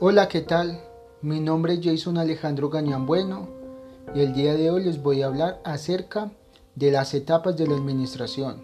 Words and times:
Hola, 0.00 0.28
¿qué 0.28 0.42
tal? 0.42 0.80
Mi 1.22 1.40
nombre 1.40 1.74
es 1.74 1.80
Jason 1.82 2.18
Alejandro 2.18 2.70
Gañán 2.70 3.04
Bueno 3.04 3.48
y 4.14 4.20
el 4.20 4.32
día 4.32 4.54
de 4.54 4.70
hoy 4.70 4.84
les 4.84 5.02
voy 5.02 5.22
a 5.22 5.26
hablar 5.26 5.60
acerca 5.64 6.30
de 6.76 6.92
las 6.92 7.14
etapas 7.14 7.56
de 7.56 7.66
la 7.66 7.74
administración. 7.74 8.62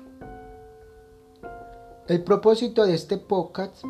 El 2.07 2.23
propósito 2.23 2.87
de 2.87 2.95
este 2.95 3.19
podcast 3.19 3.83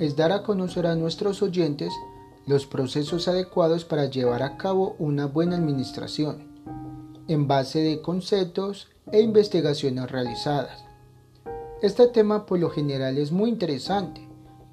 es 0.00 0.16
dar 0.16 0.32
a 0.32 0.42
conocer 0.42 0.88
a 0.88 0.96
nuestros 0.96 1.40
oyentes 1.40 1.92
los 2.48 2.66
procesos 2.66 3.28
adecuados 3.28 3.84
para 3.84 4.06
llevar 4.06 4.42
a 4.42 4.56
cabo 4.56 4.96
una 4.98 5.26
buena 5.26 5.54
administración 5.54 6.48
en 7.28 7.46
base 7.46 7.78
de 7.78 8.02
conceptos 8.02 8.88
e 9.12 9.20
investigaciones 9.20 10.10
realizadas. 10.10 10.84
Este 11.80 12.08
tema 12.08 12.44
por 12.44 12.58
lo 12.58 12.70
general 12.70 13.18
es 13.18 13.30
muy 13.30 13.50
interesante 13.50 14.27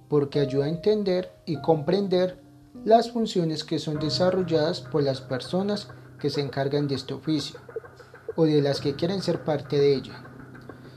porque 0.10 0.40
ayuda 0.40 0.66
a 0.66 0.70
entender 0.70 1.32
y 1.46 1.62
comprender 1.62 2.42
las 2.84 3.12
funciones 3.12 3.64
que 3.64 3.80
son 3.80 4.00
desarrolladas 4.00 4.82
por 4.82 5.04
las 5.04 5.22
personas 5.22 5.90
que 6.20 6.30
se 6.30 6.42
encargan 6.42 6.88
de 6.88 6.96
este 6.96 7.14
oficio 7.14 7.60
o 8.36 8.46
de 8.46 8.62
las 8.62 8.82
que 8.82 8.96
quieren 8.96 9.22
ser 9.22 9.44
parte 9.44 9.80
de 9.80 9.96
ella. 9.96 10.24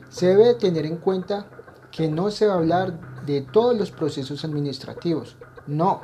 Se 0.08 0.26
debe 0.26 0.54
tener 0.54 0.86
en 0.86 0.96
cuenta 0.96 1.46
que 1.90 2.08
no 2.08 2.30
se 2.30 2.46
va 2.46 2.54
a 2.54 2.58
hablar 2.58 3.24
de 3.24 3.42
todos 3.42 3.76
los 3.76 3.90
procesos 3.90 4.44
administrativos, 4.44 5.36
no, 5.66 6.02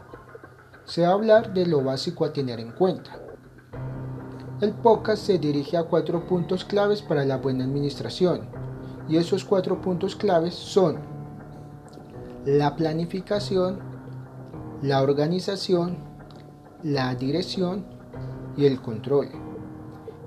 se 0.85 1.03
va 1.03 1.09
a 1.09 1.13
hablar 1.13 1.55
de 1.55 1.67
lo 1.67 1.83
básico 1.83 2.25
a 2.25 2.33
tener 2.33 2.61
en 2.61 2.73
cuenta. 2.73 3.19
El 4.61 4.73
podcast 4.73 5.25
se 5.25 5.39
dirige 5.39 5.77
a 5.77 5.85
cuatro 5.85 6.27
puntos 6.27 6.65
claves 6.65 7.03
para 7.03 7.25
la 7.25 7.39
buena 7.39 7.65
administración 7.65 8.49
y 9.09 9.17
esos 9.17 9.45
cuatro 9.45 9.81
puntos 9.81 10.17
claves 10.17 10.55
son 10.55 11.14
la 12.45 12.77
planificación, 12.77 13.79
la 14.83 15.03
organización, 15.03 15.97
la 16.83 17.15
dirección 17.15 17.87
y 18.57 18.67
el 18.67 18.81
control. 18.83 19.29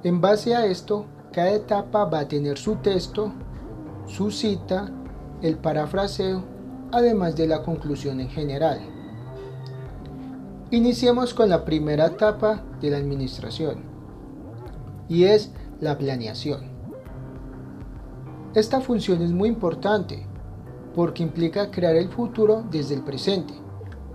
En 0.03 0.19
base 0.19 0.55
a 0.55 0.65
esto, 0.65 1.05
cada 1.31 1.51
etapa 1.51 2.05
va 2.05 2.19
a 2.19 2.27
tener 2.27 2.57
su 2.57 2.77
texto, 2.77 3.31
su 4.07 4.31
cita, 4.31 4.91
el 5.41 5.57
parafraseo, 5.57 6.43
además 6.91 7.35
de 7.35 7.47
la 7.47 7.61
conclusión 7.61 8.19
en 8.19 8.29
general. 8.29 8.79
Iniciemos 10.71 11.33
con 11.33 11.49
la 11.49 11.63
primera 11.65 12.07
etapa 12.07 12.63
de 12.81 12.89
la 12.89 12.97
administración 12.97 13.83
y 15.07 15.25
es 15.25 15.51
la 15.79 15.97
planeación. 15.97 16.61
Esta 18.55 18.81
función 18.81 19.21
es 19.21 19.31
muy 19.31 19.49
importante 19.49 20.25
porque 20.97 21.21
implica 21.21 21.69
crear 21.69 21.95
el 21.95 22.09
futuro 22.09 22.63
desde 22.71 22.95
el 22.95 23.03
presente, 23.03 23.53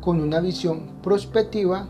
con 0.00 0.20
una 0.20 0.40
visión 0.40 0.98
prospectiva, 1.00 1.86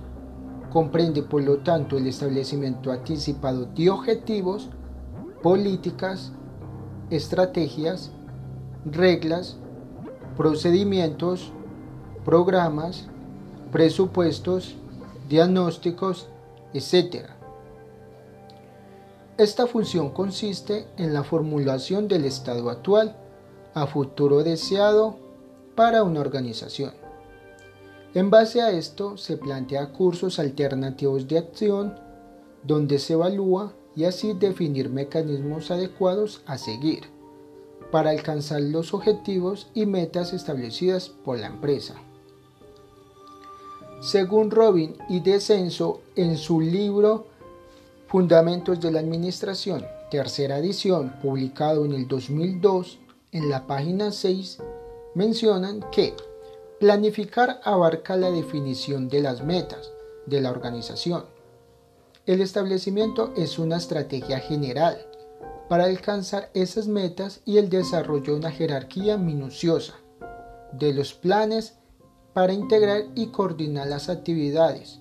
comprende 0.70 1.22
por 1.22 1.42
lo 1.42 1.60
tanto 1.60 1.96
el 1.96 2.06
establecimiento 2.06 2.92
anticipado 2.92 3.64
de 3.74 3.88
objetivos, 3.88 4.68
políticas, 5.42 6.32
estrategias, 7.08 8.12
reglas, 8.84 9.56
procedimientos, 10.36 11.52
programas, 12.22 13.06
presupuestos, 13.70 14.76
diagnósticos, 15.26 16.28
etc. 16.74 17.30
Esta 19.38 19.66
función 19.66 20.10
consiste 20.10 20.86
en 20.98 21.14
la 21.14 21.24
formulación 21.24 22.08
del 22.08 22.26
estado 22.26 22.68
actual 22.68 23.16
a 23.74 23.86
futuro 23.86 24.42
deseado 24.42 25.16
para 25.74 26.02
una 26.02 26.20
organización. 26.20 26.92
En 28.14 28.30
base 28.30 28.60
a 28.60 28.70
esto 28.70 29.16
se 29.16 29.36
plantea 29.36 29.92
cursos 29.92 30.38
alternativos 30.38 31.28
de 31.28 31.38
acción 31.38 31.94
donde 32.62 32.98
se 32.98 33.14
evalúa 33.14 33.72
y 33.96 34.04
así 34.04 34.34
definir 34.34 34.90
mecanismos 34.90 35.70
adecuados 35.70 36.42
a 36.46 36.58
seguir 36.58 37.04
para 37.90 38.10
alcanzar 38.10 38.60
los 38.60 38.94
objetivos 38.94 39.68
y 39.74 39.86
metas 39.86 40.32
establecidas 40.32 41.08
por 41.08 41.38
la 41.38 41.46
empresa. 41.46 41.94
Según 44.00 44.50
Robin 44.50 44.96
y 45.08 45.20
Descenso 45.20 46.00
en 46.16 46.36
su 46.36 46.60
libro 46.60 47.26
Fundamentos 48.08 48.80
de 48.80 48.90
la 48.90 49.00
Administración, 49.00 49.86
tercera 50.10 50.58
edición, 50.58 51.14
publicado 51.22 51.84
en 51.84 51.92
el 51.92 52.08
2002, 52.08 52.98
en 53.32 53.48
la 53.48 53.66
página 53.66 54.12
6 54.12 54.58
mencionan 55.14 55.80
que 55.90 56.14
planificar 56.78 57.60
abarca 57.64 58.14
la 58.16 58.30
definición 58.30 59.08
de 59.08 59.22
las 59.22 59.42
metas 59.42 59.90
de 60.26 60.42
la 60.42 60.50
organización. 60.50 61.24
El 62.26 62.42
establecimiento 62.42 63.32
es 63.34 63.58
una 63.58 63.78
estrategia 63.78 64.38
general 64.38 65.06
para 65.70 65.84
alcanzar 65.84 66.50
esas 66.52 66.86
metas 66.86 67.40
y 67.46 67.56
el 67.56 67.70
desarrollo 67.70 68.34
de 68.34 68.38
una 68.38 68.50
jerarquía 68.50 69.16
minuciosa 69.16 69.94
de 70.72 70.92
los 70.92 71.14
planes 71.14 71.78
para 72.34 72.52
integrar 72.52 73.04
y 73.14 73.28
coordinar 73.28 73.86
las 73.86 74.10
actividades. 74.10 74.98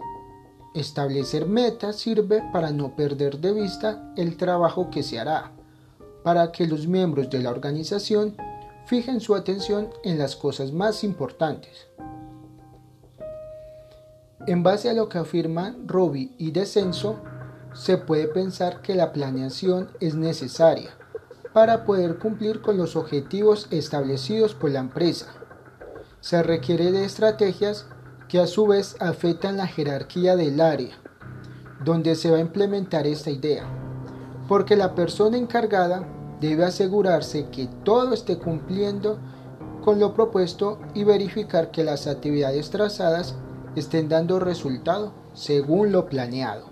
Establecer 0.74 1.48
metas 1.48 1.98
sirve 1.98 2.42
para 2.54 2.72
no 2.72 2.96
perder 2.96 3.40
de 3.40 3.52
vista 3.52 4.14
el 4.16 4.38
trabajo 4.38 4.90
que 4.90 5.04
se 5.04 5.20
hará 5.20 5.52
para 6.24 6.52
que 6.52 6.68
los 6.68 6.88
miembros 6.88 7.30
de 7.30 7.40
la 7.40 7.50
organización 7.50 8.36
fijen 8.86 9.22
su 9.22 9.36
atención 9.36 9.90
en 10.04 10.18
las 10.18 10.36
cosas 10.36 10.72
más 10.72 11.04
importantes. 11.04 11.88
En 14.48 14.64
base 14.64 14.90
a 14.90 14.94
lo 14.94 15.08
que 15.08 15.20
afirman 15.20 15.88
Robbie 15.88 16.34
y 16.38 16.52
Descenso, 16.52 17.20
se 17.74 17.98
puede 17.98 18.28
pensar 18.28 18.82
que 18.82 18.96
la 18.96 19.14
planeación 19.14 19.90
es 20.00 20.16
necesaria 20.16 20.90
para 21.54 21.86
poder 21.86 22.18
cumplir 22.18 22.62
con 22.62 22.78
los 22.78 22.96
objetivos 22.96 23.68
establecidos 23.72 24.56
por 24.56 24.72
la 24.72 24.80
empresa. 24.80 25.28
Se 26.20 26.42
requiere 26.44 26.92
de 26.92 27.06
estrategias 27.06 27.86
que 28.28 28.40
a 28.40 28.48
su 28.48 28.68
vez 28.68 28.96
afectan 29.00 29.58
la 29.58 29.68
jerarquía 29.68 30.36
del 30.36 30.60
área, 30.60 30.98
donde 31.84 32.16
se 32.16 32.32
va 32.32 32.38
a 32.38 32.42
implementar 32.42 33.06
esta 33.06 33.30
idea 33.30 33.81
porque 34.52 34.76
la 34.76 34.96
persona 34.96 35.38
encargada 35.38 36.06
debe 36.42 36.66
asegurarse 36.66 37.48
que 37.54 37.70
todo 37.86 38.14
esté 38.14 38.38
cumpliendo 38.38 39.18
con 39.82 39.98
lo 39.98 40.14
propuesto 40.14 40.78
y 40.94 41.06
verificar 41.06 41.72
que 41.72 41.86
las 41.86 42.06
actividades 42.06 42.70
trazadas 42.70 43.36
estén 43.78 44.10
dando 44.10 44.42
resultado 44.42 45.14
según 45.34 45.94
lo 45.94 46.06
planeado. 46.08 46.66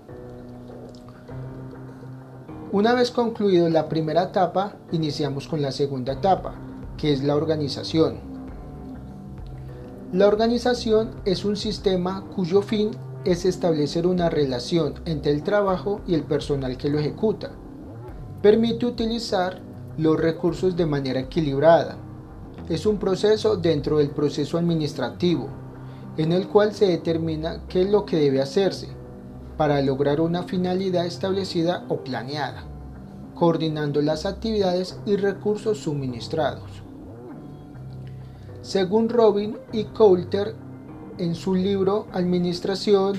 Una 2.74 2.94
vez 2.94 3.12
concluido 3.12 3.70
la 3.70 3.88
primera 3.88 4.24
etapa, 4.24 4.76
iniciamos 4.92 5.48
con 5.48 5.62
la 5.62 5.72
segunda 5.72 6.12
etapa, 6.12 6.56
que 6.98 7.14
es 7.14 7.24
la 7.24 7.38
organización. 7.38 8.20
La 10.12 10.28
organización 10.28 11.12
es 11.24 11.46
un 11.46 11.56
sistema 11.56 12.26
cuyo 12.36 12.62
fin 12.62 12.92
es 13.24 13.46
establecer 13.46 14.06
una 14.06 14.30
relación 14.30 14.96
entre 15.06 15.32
el 15.32 15.44
trabajo 15.44 16.02
y 16.06 16.14
el 16.14 16.24
personal 16.24 16.76
que 16.76 16.90
lo 16.90 17.00
ejecuta 17.00 17.52
permite 18.42 18.86
utilizar 18.86 19.60
los 19.98 20.18
recursos 20.18 20.78
de 20.78 20.86
manera 20.86 21.20
equilibrada. 21.20 21.98
Es 22.70 22.86
un 22.86 22.98
proceso 22.98 23.58
dentro 23.58 23.98
del 23.98 24.12
proceso 24.12 24.58
administrativo, 24.58 25.50
en 26.18 26.32
el 26.32 26.48
cual 26.48 26.74
se 26.74 26.88
determina 26.88 27.64
qué 27.68 27.82
es 27.82 27.90
lo 27.90 28.06
que 28.06 28.18
debe 28.18 28.42
hacerse 28.42 28.88
para 29.58 29.82
lograr 29.82 30.22
una 30.22 30.44
finalidad 30.44 31.06
establecida 31.06 31.86
o 31.90 31.98
planeada, 31.98 32.64
coordinando 33.36 34.02
las 34.02 34.26
actividades 34.26 34.98
y 35.06 35.18
recursos 35.18 35.80
suministrados. 35.80 36.70
Según 38.62 39.10
Robin 39.10 39.58
y 39.74 39.86
Coulter, 39.86 40.56
en 41.18 41.36
su 41.36 41.56
libro 41.56 42.08
Administración 42.14 43.18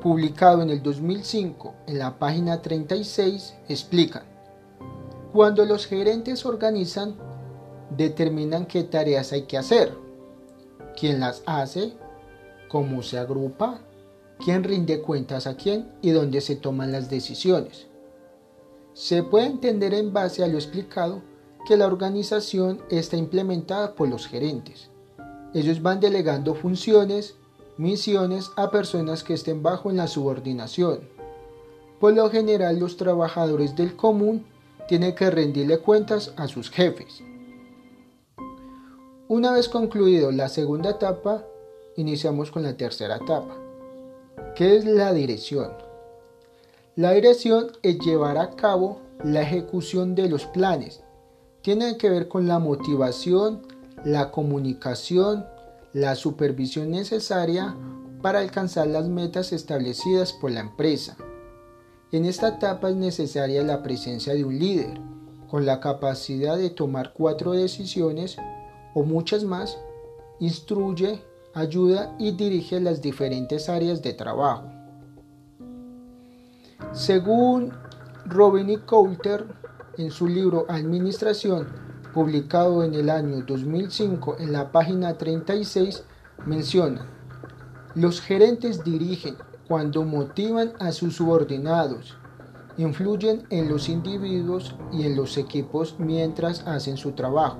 publicado 0.00 0.62
en 0.62 0.70
el 0.70 0.82
2005 0.82 1.74
en 1.86 1.98
la 1.98 2.18
página 2.18 2.62
36, 2.62 3.54
explican, 3.68 4.24
cuando 5.32 5.64
los 5.64 5.86
gerentes 5.86 6.44
organizan, 6.44 7.14
determinan 7.96 8.66
qué 8.66 8.82
tareas 8.82 9.32
hay 9.32 9.42
que 9.42 9.58
hacer, 9.58 9.96
quién 10.98 11.20
las 11.20 11.42
hace, 11.46 11.92
cómo 12.68 13.02
se 13.02 13.18
agrupa, 13.18 13.80
quién 14.44 14.64
rinde 14.64 15.00
cuentas 15.00 15.46
a 15.46 15.56
quién 15.56 15.92
y 16.02 16.10
dónde 16.10 16.40
se 16.40 16.56
toman 16.56 16.92
las 16.92 17.10
decisiones. 17.10 17.86
Se 18.92 19.22
puede 19.22 19.46
entender 19.46 19.94
en 19.94 20.12
base 20.12 20.42
a 20.42 20.48
lo 20.48 20.56
explicado 20.56 21.22
que 21.66 21.76
la 21.76 21.86
organización 21.86 22.82
está 22.90 23.16
implementada 23.16 23.94
por 23.94 24.08
los 24.08 24.26
gerentes. 24.26 24.90
Ellos 25.54 25.82
van 25.82 26.00
delegando 26.00 26.54
funciones 26.54 27.36
misiones 27.80 28.50
a 28.56 28.70
personas 28.70 29.24
que 29.24 29.32
estén 29.32 29.62
bajo 29.62 29.90
en 29.90 29.96
la 29.96 30.06
subordinación. 30.06 31.00
Por 31.98 32.12
lo 32.12 32.28
general 32.28 32.78
los 32.78 32.98
trabajadores 32.98 33.74
del 33.74 33.96
común 33.96 34.44
tienen 34.86 35.14
que 35.14 35.30
rendirle 35.30 35.78
cuentas 35.78 36.34
a 36.36 36.46
sus 36.46 36.70
jefes. 36.70 37.22
Una 39.28 39.52
vez 39.52 39.68
concluido 39.68 40.30
la 40.30 40.50
segunda 40.50 40.90
etapa, 40.90 41.44
iniciamos 41.96 42.50
con 42.50 42.64
la 42.64 42.76
tercera 42.76 43.16
etapa. 43.16 43.56
¿Qué 44.56 44.76
es 44.76 44.84
la 44.84 45.14
dirección? 45.14 45.72
La 46.96 47.12
dirección 47.12 47.72
es 47.82 47.98
llevar 48.00 48.36
a 48.36 48.50
cabo 48.56 49.00
la 49.24 49.40
ejecución 49.40 50.14
de 50.14 50.28
los 50.28 50.44
planes. 50.44 51.00
Tiene 51.62 51.96
que 51.96 52.10
ver 52.10 52.28
con 52.28 52.46
la 52.46 52.58
motivación, 52.58 53.62
la 54.04 54.30
comunicación, 54.30 55.46
la 55.92 56.14
supervisión 56.14 56.90
necesaria 56.90 57.76
para 58.22 58.40
alcanzar 58.40 58.86
las 58.86 59.08
metas 59.08 59.52
establecidas 59.52 60.32
por 60.32 60.50
la 60.50 60.60
empresa. 60.60 61.16
En 62.12 62.24
esta 62.24 62.48
etapa 62.48 62.90
es 62.90 62.96
necesaria 62.96 63.62
la 63.62 63.82
presencia 63.82 64.34
de 64.34 64.44
un 64.44 64.58
líder, 64.58 65.00
con 65.48 65.66
la 65.66 65.80
capacidad 65.80 66.56
de 66.56 66.70
tomar 66.70 67.12
cuatro 67.12 67.52
decisiones 67.52 68.36
o 68.94 69.02
muchas 69.02 69.44
más, 69.44 69.78
instruye, 70.38 71.22
ayuda 71.54 72.14
y 72.18 72.32
dirige 72.32 72.80
las 72.80 73.02
diferentes 73.02 73.68
áreas 73.68 74.02
de 74.02 74.12
trabajo. 74.12 74.64
Según 76.92 77.72
Robin 78.26 78.80
Coulter, 78.86 79.46
en 79.98 80.10
su 80.10 80.28
libro 80.28 80.66
Administración, 80.68 81.89
publicado 82.12 82.84
en 82.84 82.94
el 82.94 83.10
año 83.10 83.44
2005 83.46 84.36
en 84.38 84.52
la 84.52 84.72
página 84.72 85.16
36, 85.16 86.04
menciona, 86.46 87.06
los 87.94 88.20
gerentes 88.20 88.84
dirigen 88.84 89.36
cuando 89.66 90.04
motivan 90.04 90.72
a 90.78 90.92
sus 90.92 91.16
subordinados, 91.16 92.16
influyen 92.76 93.46
en 93.50 93.68
los 93.68 93.88
individuos 93.88 94.74
y 94.92 95.06
en 95.06 95.16
los 95.16 95.36
equipos 95.38 95.96
mientras 95.98 96.66
hacen 96.66 96.96
su 96.96 97.12
trabajo. 97.12 97.58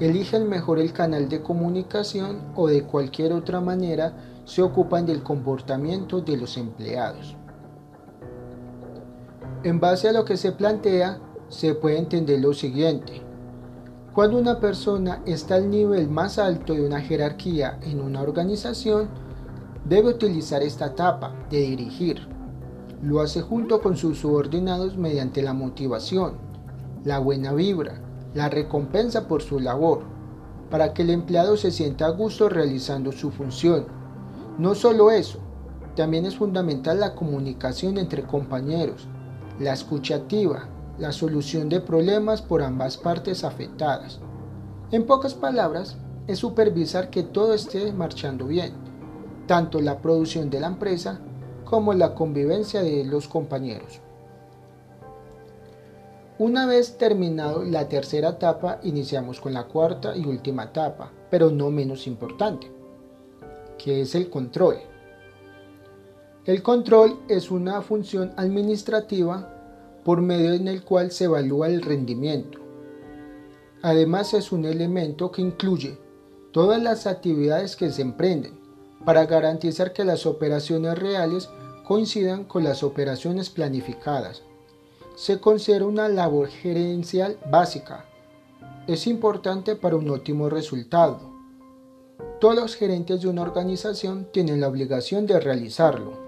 Eligen 0.00 0.48
mejor 0.48 0.78
el 0.78 0.92
canal 0.92 1.28
de 1.28 1.42
comunicación 1.42 2.42
o 2.54 2.66
de 2.68 2.82
cualquier 2.84 3.32
otra 3.32 3.60
manera 3.60 4.14
se 4.44 4.62
ocupan 4.62 5.06
del 5.06 5.22
comportamiento 5.22 6.20
de 6.20 6.36
los 6.36 6.56
empleados. 6.56 7.36
En 9.64 9.78
base 9.78 10.08
a 10.08 10.12
lo 10.12 10.24
que 10.24 10.36
se 10.36 10.52
plantea, 10.52 11.20
se 11.48 11.74
puede 11.74 11.98
entender 11.98 12.40
lo 12.40 12.52
siguiente. 12.52 13.31
Cuando 14.14 14.36
una 14.36 14.60
persona 14.60 15.22
está 15.24 15.54
al 15.54 15.70
nivel 15.70 16.10
más 16.10 16.38
alto 16.38 16.74
de 16.74 16.84
una 16.84 17.00
jerarquía 17.00 17.78
en 17.80 17.98
una 17.98 18.20
organización, 18.20 19.08
debe 19.86 20.10
utilizar 20.10 20.62
esta 20.62 20.88
etapa 20.88 21.34
de 21.50 21.60
dirigir. 21.60 22.28
Lo 23.02 23.22
hace 23.22 23.40
junto 23.40 23.80
con 23.80 23.96
sus 23.96 24.18
subordinados 24.18 24.98
mediante 24.98 25.40
la 25.40 25.54
motivación, 25.54 26.34
la 27.04 27.20
buena 27.20 27.54
vibra, 27.54 28.02
la 28.34 28.50
recompensa 28.50 29.28
por 29.28 29.40
su 29.40 29.58
labor, 29.58 30.02
para 30.70 30.92
que 30.92 31.00
el 31.00 31.10
empleado 31.10 31.56
se 31.56 31.70
sienta 31.70 32.04
a 32.04 32.10
gusto 32.10 32.50
realizando 32.50 33.12
su 33.12 33.30
función. 33.30 33.86
No 34.58 34.74
solo 34.74 35.10
eso, 35.10 35.38
también 35.96 36.26
es 36.26 36.36
fundamental 36.36 37.00
la 37.00 37.14
comunicación 37.14 37.96
entre 37.96 38.24
compañeros, 38.24 39.08
la 39.58 39.72
escucha 39.72 40.16
activa, 40.16 40.68
la 40.98 41.12
solución 41.12 41.68
de 41.68 41.80
problemas 41.80 42.42
por 42.42 42.62
ambas 42.62 42.96
partes 42.96 43.44
afectadas. 43.44 44.20
En 44.90 45.06
pocas 45.06 45.34
palabras, 45.34 45.96
es 46.26 46.38
supervisar 46.38 47.10
que 47.10 47.22
todo 47.22 47.54
esté 47.54 47.92
marchando 47.92 48.46
bien, 48.46 48.72
tanto 49.46 49.80
la 49.80 49.98
producción 49.98 50.50
de 50.50 50.60
la 50.60 50.68
empresa 50.68 51.20
como 51.64 51.94
la 51.94 52.14
convivencia 52.14 52.82
de 52.82 53.04
los 53.04 53.26
compañeros. 53.26 54.00
Una 56.38 56.66
vez 56.66 56.96
terminado 56.98 57.62
la 57.62 57.88
tercera 57.88 58.30
etapa, 58.30 58.80
iniciamos 58.82 59.40
con 59.40 59.52
la 59.52 59.64
cuarta 59.64 60.16
y 60.16 60.24
última 60.24 60.64
etapa, 60.64 61.10
pero 61.30 61.50
no 61.50 61.70
menos 61.70 62.06
importante, 62.06 62.70
que 63.78 64.02
es 64.02 64.14
el 64.14 64.28
control. 64.28 64.76
El 66.44 66.62
control 66.62 67.20
es 67.28 67.50
una 67.50 67.80
función 67.82 68.32
administrativa 68.36 69.61
por 70.04 70.20
medio 70.20 70.52
en 70.52 70.68
el 70.68 70.82
cual 70.84 71.10
se 71.10 71.24
evalúa 71.24 71.68
el 71.68 71.82
rendimiento. 71.82 72.58
Además 73.82 74.34
es 74.34 74.52
un 74.52 74.64
elemento 74.64 75.32
que 75.32 75.42
incluye 75.42 75.98
todas 76.52 76.80
las 76.80 77.06
actividades 77.06 77.76
que 77.76 77.90
se 77.90 78.02
emprenden 78.02 78.60
para 79.04 79.26
garantizar 79.26 79.92
que 79.92 80.04
las 80.04 80.26
operaciones 80.26 80.98
reales 80.98 81.48
coincidan 81.84 82.44
con 82.44 82.62
las 82.62 82.82
operaciones 82.82 83.50
planificadas. 83.50 84.42
Se 85.16 85.40
considera 85.40 85.84
una 85.84 86.08
labor 86.08 86.48
gerencial 86.48 87.38
básica. 87.50 88.04
Es 88.86 89.06
importante 89.06 89.76
para 89.76 89.96
un 89.96 90.08
óptimo 90.10 90.48
resultado. 90.48 91.32
Todos 92.40 92.56
los 92.56 92.76
gerentes 92.76 93.20
de 93.20 93.28
una 93.28 93.42
organización 93.42 94.28
tienen 94.32 94.60
la 94.60 94.68
obligación 94.68 95.26
de 95.26 95.40
realizarlo. 95.40 96.21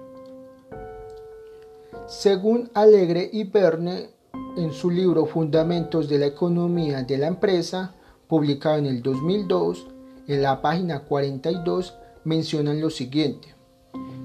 Según 2.07 2.71
Alegre 2.75 3.31
y 3.33 3.45
Verne, 3.45 4.11
en 4.59 4.75
su 4.75 4.91
libro 4.91 5.25
Fundamentos 5.25 6.07
de 6.07 6.19
la 6.19 6.27
Economía 6.27 7.03
de 7.03 7.17
la 7.17 7.29
Empresa, 7.29 7.95
publicado 8.29 8.77
en 8.77 8.85
el 8.85 9.03
2002, 9.03 9.87
en 10.29 10.43
la 10.43 10.61
página 10.61 11.01
42 11.01 11.95
mencionan 12.25 12.83
lo 12.83 12.91
siguiente. 12.91 13.55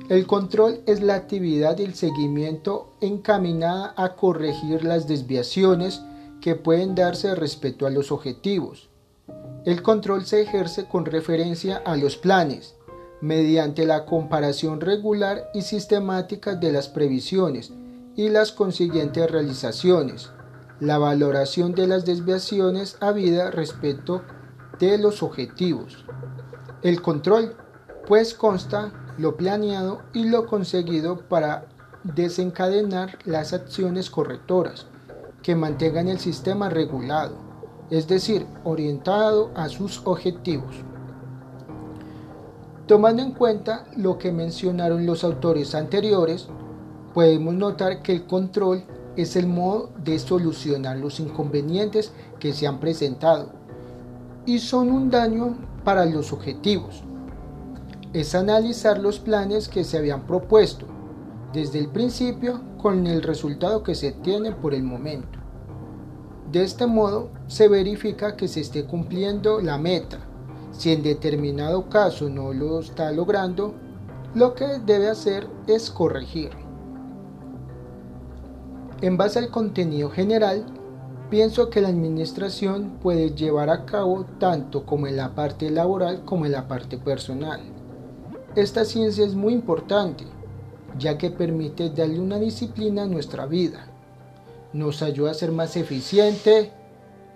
El 0.09 0.27
control 0.27 0.81
es 0.87 1.01
la 1.01 1.15
actividad 1.15 1.77
del 1.77 1.95
seguimiento 1.95 2.95
encaminada 2.99 3.93
a 3.95 4.15
corregir 4.17 4.83
las 4.83 5.07
desviaciones 5.07 6.01
que 6.41 6.55
pueden 6.55 6.95
darse 6.95 7.33
respecto 7.33 7.87
a 7.87 7.91
los 7.91 8.11
objetivos. 8.11 8.89
El 9.63 9.81
control 9.81 10.25
se 10.25 10.41
ejerce 10.41 10.85
con 10.85 11.05
referencia 11.05 11.77
a 11.77 11.95
los 11.95 12.17
planes, 12.17 12.75
mediante 13.21 13.85
la 13.85 14.05
comparación 14.05 14.81
regular 14.81 15.49
y 15.53 15.61
sistemática 15.61 16.55
de 16.55 16.71
las 16.71 16.87
previsiones 16.87 17.71
y 18.15 18.29
las 18.29 18.51
consiguientes 18.51 19.29
realizaciones, 19.29 20.29
la 20.79 20.97
valoración 20.97 21.73
de 21.73 21.87
las 21.87 22.05
desviaciones 22.05 22.97
habidas 23.01 23.53
respecto 23.53 24.21
de 24.79 24.97
los 24.97 25.21
objetivos. 25.23 26.05
El 26.81 27.01
control, 27.01 27.55
pues 28.07 28.33
consta 28.33 28.93
lo 29.17 29.35
planeado 29.35 30.01
y 30.13 30.29
lo 30.29 30.47
conseguido 30.47 31.27
para 31.27 31.65
desencadenar 32.03 33.19
las 33.25 33.51
acciones 33.51 34.09
correctoras 34.09 34.87
que 35.43 35.55
mantengan 35.55 36.07
el 36.07 36.19
sistema 36.19 36.69
regulado, 36.69 37.35
es 37.89 38.07
decir, 38.07 38.45
orientado 38.63 39.51
a 39.55 39.67
sus 39.67 40.01
objetivos. 40.05 40.75
Tomando 42.89 43.21
en 43.21 43.33
cuenta 43.33 43.85
lo 43.97 44.17
que 44.17 44.31
mencionaron 44.31 45.05
los 45.05 45.23
autores 45.23 45.75
anteriores, 45.75 46.47
podemos 47.13 47.53
notar 47.53 48.01
que 48.01 48.13
el 48.13 48.25
control 48.25 48.83
es 49.15 49.35
el 49.35 49.45
modo 49.45 49.91
de 50.03 50.17
solucionar 50.17 50.97
los 50.97 51.19
inconvenientes 51.19 52.11
que 52.39 52.51
se 52.51 52.65
han 52.65 52.79
presentado 52.79 53.51
y 54.47 54.57
son 54.57 54.89
un 54.89 55.11
daño 55.11 55.55
para 55.83 56.03
los 56.07 56.33
objetivos. 56.33 57.03
Es 58.13 58.33
analizar 58.33 58.97
los 58.97 59.19
planes 59.19 59.67
que 59.67 59.83
se 59.83 59.99
habían 59.99 60.25
propuesto 60.25 60.87
desde 61.53 61.77
el 61.77 61.89
principio 61.89 62.59
con 62.81 63.05
el 63.05 63.21
resultado 63.21 63.83
que 63.83 63.93
se 63.93 64.13
tiene 64.13 64.51
por 64.51 64.73
el 64.73 64.81
momento. 64.81 65.37
De 66.51 66.63
este 66.63 66.87
modo 66.87 67.29
se 67.45 67.67
verifica 67.67 68.35
que 68.35 68.47
se 68.47 68.61
esté 68.61 68.85
cumpliendo 68.85 69.61
la 69.61 69.77
meta 69.77 70.25
si 70.79 70.93
en 70.93 71.03
determinado 71.03 71.89
caso 71.89 72.29
no 72.29 72.53
lo 72.53 72.79
está 72.79 73.11
logrando, 73.11 73.73
lo 74.33 74.53
que 74.53 74.79
debe 74.85 75.09
hacer 75.09 75.45
es 75.67 75.91
corregir. 75.91 76.51
En 79.01 79.17
base 79.17 79.39
al 79.39 79.49
contenido 79.49 80.09
general, 80.09 80.65
pienso 81.29 81.69
que 81.69 81.81
la 81.81 81.89
administración 81.89 82.97
puede 83.01 83.31
llevar 83.31 83.69
a 83.69 83.85
cabo 83.85 84.25
tanto 84.39 84.85
como 84.85 85.07
en 85.07 85.17
la 85.17 85.35
parte 85.35 85.69
laboral 85.69 86.23
como 86.23 86.45
en 86.45 86.53
la 86.53 86.69
parte 86.69 86.97
personal. 86.97 87.59
Esta 88.55 88.85
ciencia 88.85 89.25
es 89.25 89.35
muy 89.35 89.51
importante, 89.51 90.23
ya 90.97 91.17
que 91.17 91.29
permite 91.29 91.89
darle 91.89 92.21
una 92.21 92.39
disciplina 92.39 93.03
a 93.03 93.07
nuestra 93.07 93.45
vida. 93.47 93.85
Nos 94.71 95.01
ayuda 95.01 95.31
a 95.31 95.33
ser 95.33 95.51
más 95.51 95.75
eficiente, 95.75 96.71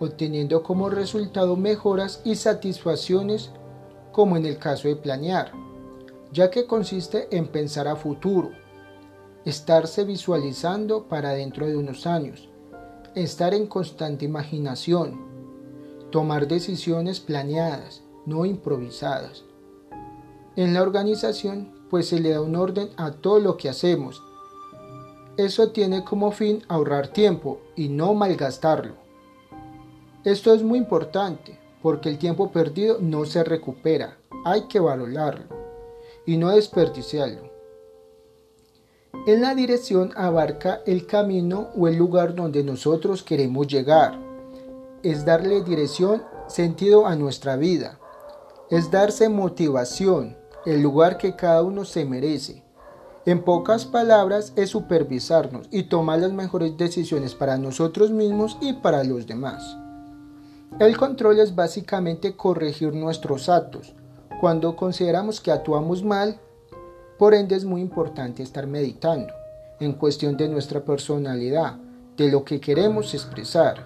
obteniendo 0.04 0.64
como 0.64 0.90
resultado 0.90 1.56
mejoras 1.56 2.22
y 2.24 2.36
satisfacciones 2.36 3.52
como 4.12 4.38
en 4.38 4.46
el 4.46 4.58
caso 4.58 4.88
de 4.88 4.96
planear, 4.96 5.52
ya 6.32 6.50
que 6.50 6.66
consiste 6.66 7.36
en 7.36 7.48
pensar 7.48 7.88
a 7.88 7.96
futuro, 7.96 8.52
estarse 9.46 10.06
visualizando 10.06 11.08
para 11.08 11.32
dentro 11.32 11.68
de 11.68 11.76
unos 11.76 12.08
años, 12.08 12.50
estar 13.16 13.54
en 13.54 13.68
constante 13.68 14.26
imaginación, 14.26 15.20
tomar 16.12 16.48
decisiones 16.48 17.20
planeadas, 17.20 18.04
no 18.26 18.46
improvisadas. 18.46 19.44
En 20.56 20.74
la 20.74 20.82
organización, 20.82 21.74
pues 21.90 22.08
se 22.08 22.20
le 22.20 22.30
da 22.30 22.42
un 22.42 22.56
orden 22.56 22.90
a 22.98 23.12
todo 23.12 23.40
lo 23.40 23.58
que 23.58 23.70
hacemos. 23.70 24.22
Eso 25.38 25.72
tiene 25.72 26.04
como 26.04 26.32
fin 26.32 26.64
ahorrar 26.68 27.08
tiempo 27.08 27.60
y 27.76 27.90
no 27.90 28.14
malgastarlo. 28.14 29.03
Esto 30.26 30.54
es 30.54 30.64
muy 30.64 30.78
importante 30.78 31.60
porque 31.82 32.08
el 32.08 32.18
tiempo 32.18 32.50
perdido 32.50 32.98
no 33.02 33.26
se 33.26 33.44
recupera, 33.44 34.18
hay 34.46 34.68
que 34.68 34.80
valorarlo 34.80 35.44
y 36.26 36.38
no 36.38 36.52
desperdiciarlo. 36.52 37.52
En 39.28 39.42
la 39.42 39.54
dirección 39.54 40.14
abarca 40.16 40.80
el 40.86 41.06
camino 41.06 41.72
o 41.78 41.90
el 41.90 41.98
lugar 41.98 42.36
donde 42.36 42.64
nosotros 42.64 43.22
queremos 43.22 43.68
llegar. 43.68 44.18
Es 45.04 45.26
darle 45.26 45.62
dirección, 45.62 46.24
sentido 46.48 47.06
a 47.06 47.18
nuestra 47.18 47.58
vida. 47.58 48.00
Es 48.70 48.92
darse 48.92 49.28
motivación, 49.28 50.38
el 50.66 50.82
lugar 50.82 51.18
que 51.18 51.36
cada 51.36 51.64
uno 51.64 51.84
se 51.84 52.06
merece. 52.06 52.64
En 53.26 53.44
pocas 53.44 53.86
palabras, 53.86 54.54
es 54.56 54.70
supervisarnos 54.70 55.68
y 55.70 55.84
tomar 55.84 56.20
las 56.20 56.32
mejores 56.32 56.78
decisiones 56.78 57.36
para 57.36 57.58
nosotros 57.58 58.12
mismos 58.12 58.58
y 58.62 58.74
para 58.74 59.04
los 59.04 59.28
demás. 59.28 59.83
El 60.80 60.98
control 60.98 61.40
es 61.40 61.56
básicamente 61.56 62.36
corregir 62.36 62.94
nuestros 62.94 63.50
actos. 63.50 63.94
Cuando 64.42 64.76
consideramos 64.76 65.40
que 65.40 65.52
actuamos 65.52 66.04
mal, 66.04 66.40
por 67.18 67.34
ende 67.34 67.56
es 67.56 67.66
muy 67.66 67.82
importante 67.82 68.44
estar 68.44 68.68
meditando 68.68 69.34
en 69.80 69.94
cuestión 69.94 70.36
de 70.38 70.50
nuestra 70.50 70.84
personalidad, 70.84 71.78
de 72.18 72.32
lo 72.32 72.44
que 72.44 72.60
queremos 72.60 73.14
expresar. 73.14 73.86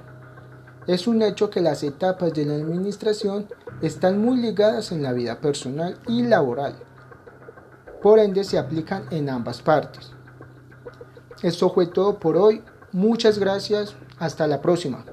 Es 0.88 1.08
un 1.08 1.22
hecho 1.22 1.50
que 1.50 1.62
las 1.62 1.84
etapas 1.84 2.34
de 2.34 2.46
la 2.46 2.56
administración 2.56 3.48
están 3.82 4.22
muy 4.22 4.38
ligadas 4.38 4.92
en 4.92 5.04
la 5.04 5.14
vida 5.14 5.40
personal 5.40 6.00
y 6.08 6.24
laboral 6.24 6.76
por 8.02 8.20
ende 8.20 8.44
se 8.44 8.58
aplican 8.58 9.06
en 9.12 9.30
ambas 9.30 9.62
partes. 9.62 10.12
Esto 11.42 11.70
fue 11.70 11.88
todo 11.88 12.20
por 12.20 12.38
hoy, 12.38 12.64
muchas 12.92 13.38
gracias, 13.38 13.96
hasta 14.18 14.48
la 14.48 14.62
próxima. 14.62 15.06